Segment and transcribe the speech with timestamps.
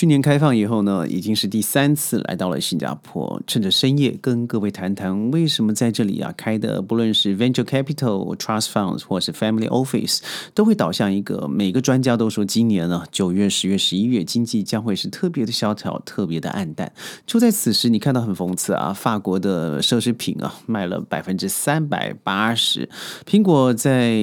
[0.00, 10.20] 去年开放以后呢，已经是第三次来到了新加坡，趁着深夜跟各位谈谈为什么在这里啊开的，不论是 venture capital、trust funds 或是 family office，
[10.54, 16.90] 都会导向一个每个专家都说今年呢九月、十月、十一月经济将会是特别的萧条、特别的暗淡。
[17.26, 22.88] 就在此时，你看到很讽刺啊，法国的奢侈品啊卖了百分之三百八十，
[23.26, 24.14] 苹果在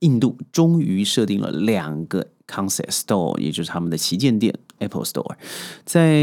[0.00, 2.26] 印度终于设定了两个。
[2.50, 5.34] Concept Store，也就是他们的旗舰店 Apple Store，
[5.84, 6.20] 在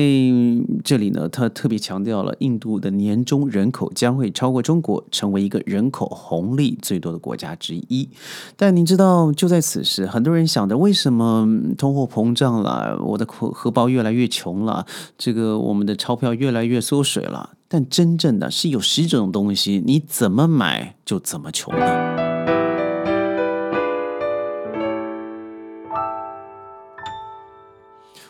[0.83, 8.09] 这里呢，他特别强调了印度的年终人口将会超过中国，成为一个人口红利最多的国家之一。
[8.55, 14.85] 但您知道，就在此时，很多人想着，为什么通货膨胀了，我的荷荷包越来越穷了，
[15.17, 17.51] 这个我们的钞票越来越缩水了？
[17.69, 22.56] 但真正的是有十种东西，你怎么买就怎么穷呢？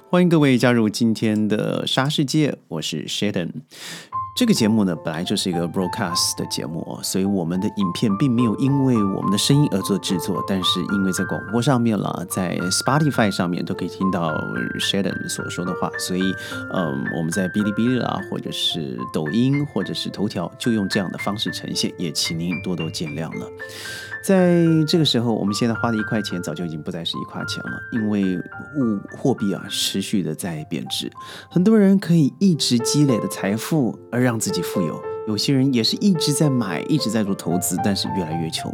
[0.10, 3.50] 欢迎各位加入今天的沙世界，我是 Sheldon。
[4.38, 14.32] 这个节目呢，本来就是一个 broadcast 的节目，所以我们的影片并没有因为我们的声音而做制作，但是因为在广播上面了，在 Spotify 上面都可以听到
[14.80, 16.21] Sheldon 所说的话，所以
[16.74, 23.46] 嗯，我们在哔哩哔哩啦，或者是抖音，或者是头条，就用这样的方式呈现，也请您多多见谅了。
[24.28, 28.38] 在这个时候，我们现在花的一块钱早就已经不再是一块钱了，因为
[28.76, 31.10] 物货币啊持续的在贬值。
[31.50, 38.70] 很多人可以一直积累的财富而让自己富有，有些人也是一直在买，一直在做投资，但是越来越穷。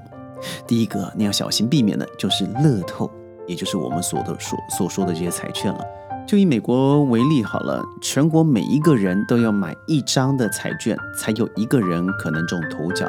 [0.65, 3.07] 第一个你要小心避免的就是乐透，
[3.45, 5.85] 也就是我们所的所所说的这些彩券了。
[6.25, 13.07] 就以美国为例好了，全国每一个人都要买一张的彩券，才有一个人可能中头奖。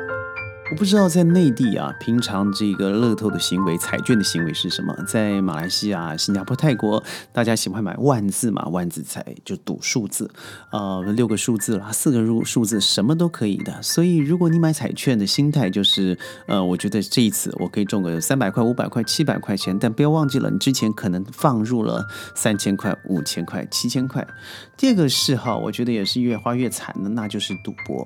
[0.70, 4.94] 我不知道在内地啊，平常这个乐透的行为、彩券的行为是什么？
[5.06, 10.30] 在马来西亚、新加坡、泰国，大家喜欢买万字嘛，万字彩就赌数字，
[10.72, 13.82] 呃，六个数字啦，四个数数字，什么都可以的。
[13.82, 24.26] 所以，如果你买彩券的心态就是，呃，我觉得这一次我可以中个三百块、五百块、七百块钱，但不要忘记了，你之前可能放入了三千块、五千块、七千块。
[24.78, 28.03] 第二个嗜好，我觉得也是越花越惨的，那就是赌博。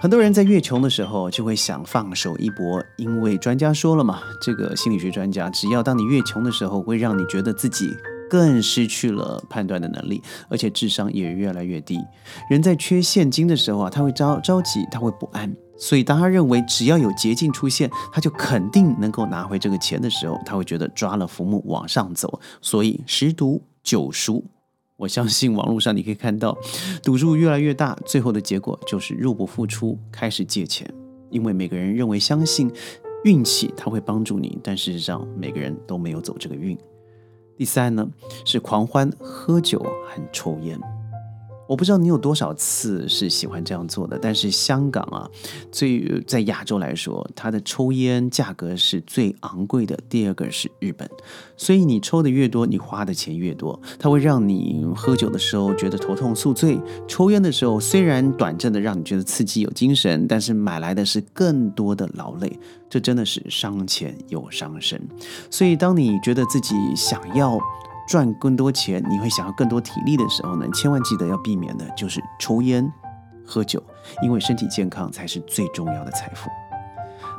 [0.00, 7.94] 很多人在越穷的时候就会想放手一搏，因为专家说了嘛，这个心理学专家，只要当你越穷的时候，会让你觉得自己
[8.30, 11.98] 更失去了判断的能力，而且智商也越来越低。
[12.48, 24.42] 人在缺现金的时候啊，他会着着急，他会不安，所以当他认为只要有捷径出现，他就肯定能够拿回这个钱的时候，他会觉得抓了浮木往上走，所以十赌九输。
[25.00, 26.54] 我相信网络上你可以看到，
[27.02, 30.86] 赌注越来越大，最后的结果就是入不敷出，开始借钱。
[31.30, 32.70] 因为每个人认为相信
[33.24, 36.76] 运气它会帮助你，但事实上每个人都没有走这个运。
[37.56, 38.06] 第三呢，
[38.44, 40.78] 是狂欢、喝酒和抽烟。
[41.70, 45.30] 我不知道你有多少次是喜欢这样做的，但是香港啊，
[45.70, 49.96] 最在亚洲来说，它的抽烟价格是最昂贵的。
[50.08, 51.08] 第二个是日本，
[51.56, 53.80] 所以你抽的越多，你花的钱越多。
[54.00, 56.76] 它会让你喝酒的时候觉得头痛宿醉，
[57.06, 62.58] 抽烟的时候虽然短暂的让你觉得刺激有精神，但是买来的是更多的劳累。
[62.88, 65.00] 这真的是伤钱又伤身。
[65.48, 67.60] 所以当你觉得自己想要。
[68.10, 70.66] 赚更多钱，你会想要更多体力的时候呢？
[70.74, 72.92] 千万记得要避免的就是抽烟、
[73.46, 73.80] 喝酒，
[74.20, 76.50] 因为身体健康才是最重要的财富。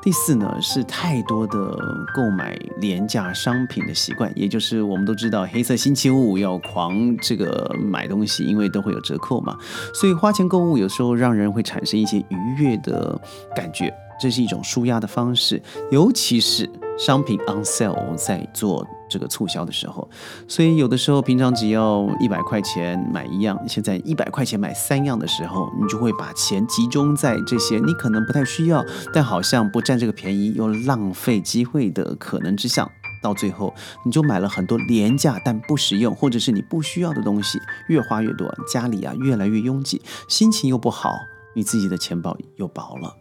[0.01, 1.77] 第四呢，是太多的
[2.15, 9.57] 购买廉价商品的习惯，也就是我们都知道黑色星期五要狂这个买东西，因为都会有折扣嘛。
[9.93, 13.19] 所以花钱购物有时候让人会产生一些愉悦的
[13.53, 15.61] 感觉，这是一种舒压的方式，
[15.91, 18.87] 尤其是商品 on sale 在做。
[19.11, 20.09] 这个促销的时候，
[20.47, 32.89] 所以有的时候平常只要一百块钱买一样，现在一百块钱买三样的时候，你就会把钱集中在这些你可能不太需要，但好像不占这个便宜又浪费机会的可能之下，
[33.21, 33.73] 到最后
[34.05, 41.19] 你就买了很多廉价但不实用或者是你不需要的东西，越花越多，家里啊越来越拥挤，心情又不好，
[41.53, 43.20] 你自己的钱包又薄了。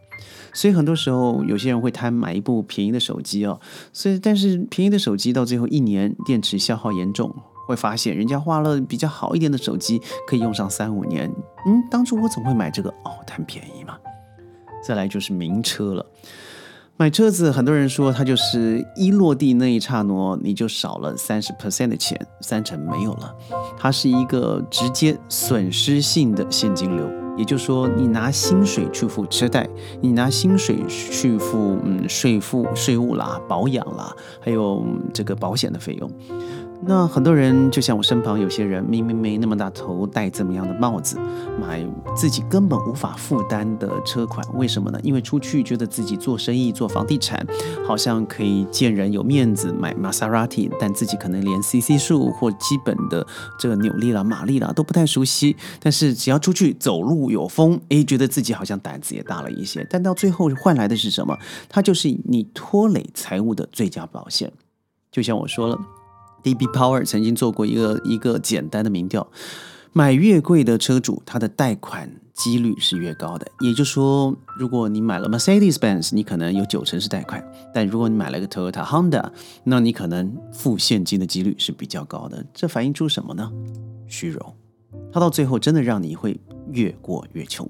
[0.52, 3.61] 所以很多时候，有些人会贪买一部便宜的手机哦。
[3.93, 7.34] 所以，但是便宜的手机到最后一年电池消耗严重，
[7.67, 11.31] 会发现人家花了比较好一点的手机可以用上三五年。
[11.67, 12.90] 嗯，当初我怎么会买这个？
[13.05, 13.96] 哦，贪便宜嘛。
[14.82, 16.06] 再来就是名车了，
[16.96, 23.34] 买车子，很多人说它就是一落地那一刹那，你就少了三十 percent 的钱，三成没有了。
[23.78, 27.19] 它是一个直接损失性的现金流。
[27.37, 29.69] 也就是说，你拿薪水去付车贷，
[30.00, 36.11] 你拿薪水去付嗯税负、税务啦、保养啦，还有这个保险的费用。
[36.82, 41.19] 那很多人就像我身旁有些人，明明没那么大头，戴怎么样的帽子，
[41.61, 41.87] 买
[42.17, 44.99] 自己根本无法负担的车款，为什么呢？
[45.03, 47.47] 因为出去觉得自己做生意、做房地产，
[47.87, 53.27] 好像可以见人有面子，买玛莎拉蒂，但自己可能连 CC 数或基本的
[53.59, 55.55] 这个扭力啦、马力啦都不太熟悉。
[55.81, 59.87] 但是只要出去走路有风，诶，觉得自己好像胆子也大了一些。
[59.91, 61.38] 但到最后换来的是什么？
[61.69, 64.50] 它就是你拖累财务的最佳保险。
[65.12, 65.79] 就像我说了。
[66.42, 69.26] DB Power 曾经做过一个一个简单的民调，
[69.92, 73.46] 买越贵的车主，他的贷款几率是越高的。
[73.60, 77.40] 也就是说，如果你买了 Mercedes Benz，你可能有九成是贷款；
[77.75, 79.31] 但如果你买了个 Toyota Honda，
[79.64, 82.44] 那你可能付现金的几率是比较高的。
[82.54, 83.50] 这反映出什么呢？
[84.06, 84.54] 虚荣，
[85.12, 86.40] 它到最后真的让你会
[86.72, 87.69] 越过越穷。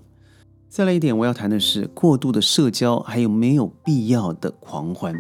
[0.69, 5.14] 再来一点，我要谈的是过度的社交，还有没有必要的狂欢。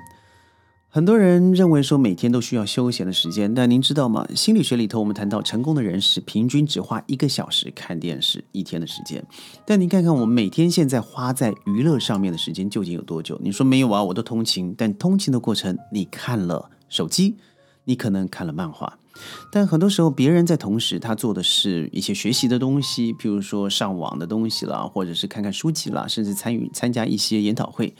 [0.92, 4.26] 很多人认为说每天都需要休闲的时间，但您知道吗？
[4.34, 9.24] 心理学里头我们谈到成功的人士平均只花一个小时看电视一天的时间。
[9.64, 13.38] 但您看看我们每天现在花在娱乐上面的时间究竟有多久？
[13.40, 14.02] 你说没有啊？
[14.02, 17.36] 我都通勤，但通勤的过程你看了手机，
[17.90, 18.98] 你可能看了漫画。
[19.50, 27.92] 但很多时候，别人在同时，他做的是一些学习的东西，譬如说上网的东西啦，或者是看看书籍啦，甚至参与参加一些研讨会。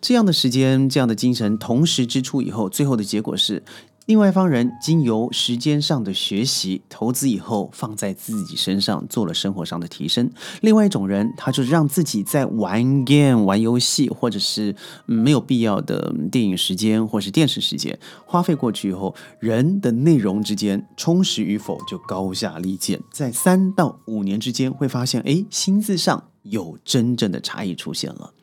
[0.00, 3.64] 这样的时间，这样的精神，同时支出以后，最后的结果是。
[4.12, 10.30] 另外一方人经由时间上的学习投资以后，放在自己身上做了生活上的提升。
[10.60, 14.76] 另外一种人，他就是让自己在玩 game、玩游戏，或者是
[15.06, 23.00] 没有必要的电影时间或是电视时间花费过去以后，人的内容之间充实与否就高下立见。
[23.10, 28.34] 在三到五年之间，会发现哎，心智上有真正的差异出现了。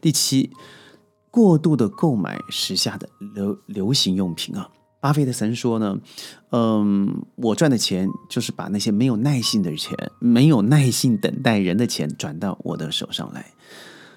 [0.00, 0.50] 第七，
[1.30, 4.68] 过度的购买时下的流流行用品啊。
[5.04, 5.98] 巴菲特曾说呢，
[6.48, 13.44] 嗯，我赚的钱就是把那些没有耐性的钱、没有耐心等待人的钱转到我的手上来。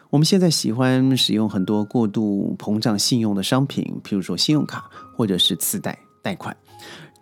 [0.09, 6.55] 我们现在喜欢使用很多过度膨胀信用的商品，譬如说信用卡或者是次贷贷款。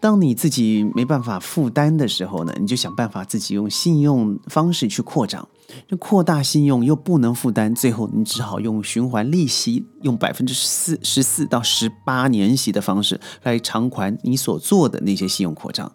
[0.05, 5.47] 当你自己没办法负担的时候呢，你就想办法自己用信用方式去扩张。
[5.87, 15.91] 这扩大信用又不能负担，最后你只好用循环利息，用百分之四十四到十八年息的方式来偿还你所做的那些信用扩张。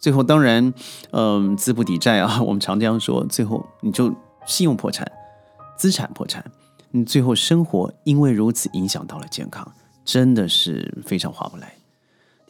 [0.00, 0.74] 最后当然，
[1.12, 3.24] 嗯，资不抵债啊，我们常这样说。
[3.26, 4.12] 最后你就
[4.44, 5.06] 信用破产，
[5.78, 6.44] 资产破产，
[6.90, 9.72] 你最后生活因为如此影响到了健康，
[10.04, 11.72] 真的是非常划不来。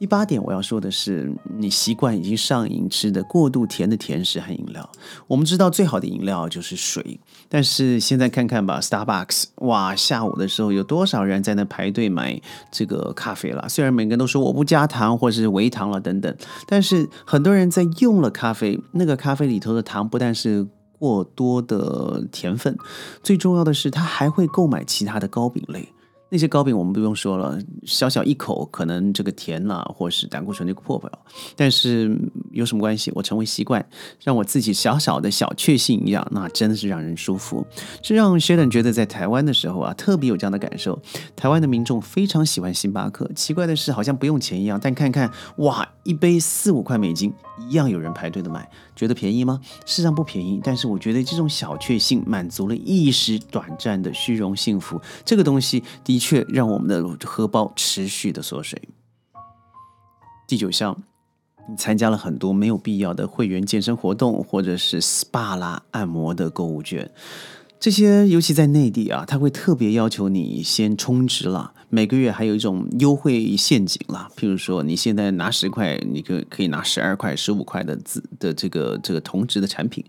[0.03, 4.91] 第八点，我要说的是，你习惯已经上瘾吃的过度甜的甜食和饮料。
[5.29, 12.41] 我们知道最好的饮料就是水，但是现在看看吧，Starbucks，哇，下午的时候有多少人在那排队买
[12.73, 13.69] 这个咖啡了？
[13.69, 20.67] 虽然每个人都说我不加糖或是微糖了等等，但是很多人在用了咖啡，那个咖啡里头的糖不但是
[20.99, 22.77] 过多的甜分，
[23.23, 25.91] 最重要的是他还会购买其他的糕饼类。
[26.33, 31.19] 那些糕饼我们不用说了，小小一口可能这个甜啦，或是胆固醇就破不了。
[31.55, 32.19] 但是
[32.53, 33.13] 有什么关系？
[33.15, 33.87] 我成为习惯，
[34.25, 37.67] 让我自己小小的小确幸一样，那真的是让人舒服。
[38.03, 40.99] 这让 Sheldon 觉得在台湾的时候啊，特别有这样的感受。
[41.37, 47.31] 台湾的民众非常喜欢星巴克，奇怪的是好像不用钱一样，但看看哇，一杯四五块美金，
[47.69, 48.67] 一样有人排队的买。
[48.95, 49.61] 觉得便宜吗？
[49.87, 58.81] 事实上不便宜，但是我觉得这种小确幸满足了一时短暂的虚荣幸福，这个东西的确让我们的荷包持续的缩水。
[60.47, 61.03] 第九项，
[61.69, 67.11] 你参加了很多没有必要的会员健身活动，或者是 SPA 啦、按摩的购物券。
[67.83, 74.29] 这些尤其在内地啊，他会特别要求你先充值了，每个月还有一种优惠陷阱啦。
[74.37, 80.05] 譬如说，你现在拿十块，你可可以拿十二块、十五块的资的这个这个同值的产品，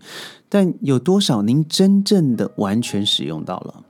[0.48, 3.82] 但有多少您真正的完全使用到了？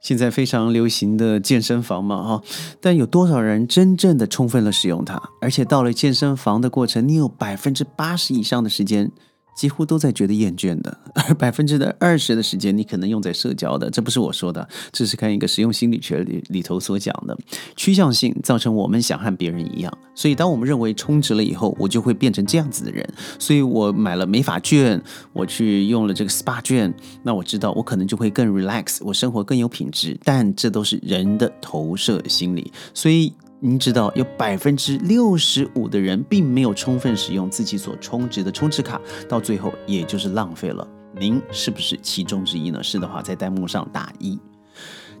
[0.00, 2.42] 现在非常流行的健身房嘛，哈，
[2.80, 5.20] 但有多少人真正的充分的使用它？
[5.40, 9.10] 而且到了健身房的过程，你有百分之八十以上的时间。
[9.54, 17.36] 几乎都在觉得厌倦的，而 百分之的二十的时间你可能用在社交的，这不是我说的，这是看一个实用心理学里里头所讲的。
[17.76, 23.06] 趋向性造成我们想和别人一样，所以当我们认为充值了以后，我就会变成这样子的人，
[23.38, 25.00] 所以我买了美发券，
[25.32, 26.92] 我去用了这个 SPA 券，
[27.22, 33.32] 那我知道我可能就会更 relax，我生活更有品质，但这都是人的投射心理，所以。
[33.64, 40.84] 您知道有百分之六十五的人并没有充分使用自己所充值的充值卡，到最后也就是浪费了。
[41.16, 42.82] 您是不是其中之一呢？
[42.82, 44.36] 是的话，在弹幕上打一。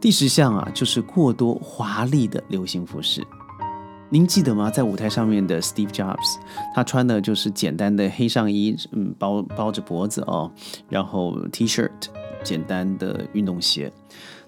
[0.00, 3.24] 第十项啊，就是过多华丽的流行服饰。
[4.10, 4.68] 您记得吗？
[4.68, 6.40] 在舞台上面的 Steve Jobs，
[6.74, 10.50] 他穿的就是简单的黑上衣，嗯，包包着脖子哦，
[10.88, 11.92] 然后 T-shirt，
[12.42, 13.92] 简单的运动鞋，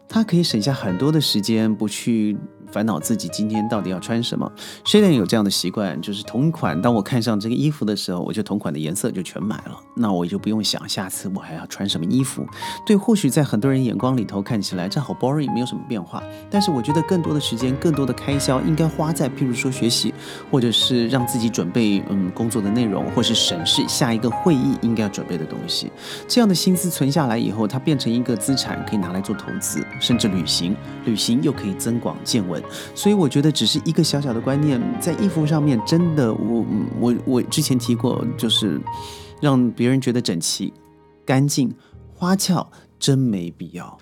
[0.08, 2.36] 他可以省下很多的时间，不去。
[2.74, 4.50] 烦恼自己今天到底要穿什么？
[4.84, 12.44] 虽然有这样的习惯，就是同款，当我看上这个衣服的时候，我就同款的颜色就全买了，那我就不用想下次我还要穿什么衣服。
[12.84, 16.20] 对，或许在很多人眼光里头看起来这好 boring，没有什么变化。
[16.50, 20.12] 但是我觉得更多的时间、更多的开销应该花在，譬如说学习，
[20.50, 25.92] 或者是让自己准备嗯工作的内容，或是审视下一个会议应该要准备的东西。
[26.26, 32.60] 这样的心思存下来以后，它变成一个资产，可以拿来做投资，甚至旅行，旅行又可以增广见闻。
[32.94, 36.64] 所以我觉得只是一个小小的观念，在衣服上面真的，我
[37.00, 38.80] 我我之前提过，就是
[39.40, 40.72] 让别人觉得整齐、
[41.24, 41.74] 干净、
[42.14, 43.98] 花俏，真没必要。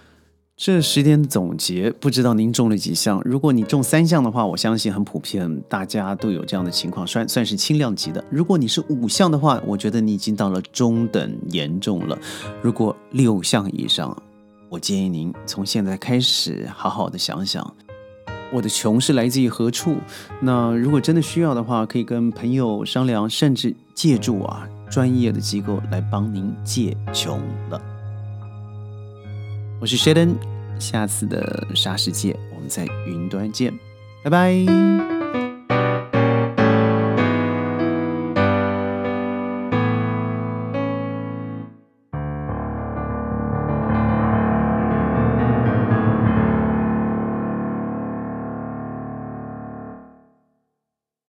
[0.54, 3.20] 这十点总结，不知道您中了几项？
[3.24, 8.24] 如果你中三项的话，我相信很普遍，大家都有这样的情况，算算是轻量级的。
[8.30, 12.16] 如果你是五项的话，我觉得你已经到了中等严重了。
[12.62, 14.16] 如果六项以上，
[14.68, 17.74] 我建议您从现在开始好好的想想。
[18.52, 19.96] 我的穷是来自于何处？
[20.40, 27.40] 那如果真的需要的话，可以跟朋友商量，甚至借助啊专业的机构来帮您借穷
[27.70, 27.80] 了。
[29.80, 30.34] 我是 Sheldon，
[30.78, 33.72] 下次的沙世界我们在云端见，
[34.22, 35.11] 拜拜。